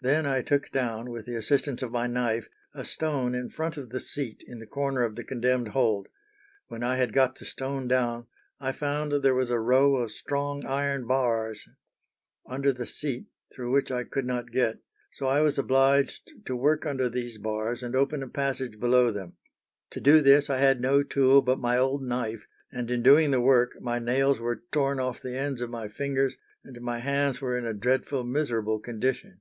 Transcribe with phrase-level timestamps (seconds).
[0.00, 3.90] Then I took down, with the assistance of my knife, a stone in front of
[3.90, 6.06] the seat in the corner of the condemned hold:
[6.68, 8.26] when I had got the stone down,
[8.60, 11.68] I found there was a row of strong iron bars
[12.46, 14.78] under the seat through which I could not get,
[15.12, 19.34] so I was obliged to work under these bars and open a passage below them.
[19.90, 23.40] To do this I had no tool but my old knife, and in doing the
[23.42, 27.58] work my nails were torn off the ends of my fingers, and my hands were
[27.58, 29.40] in a dreadful, miserable condition.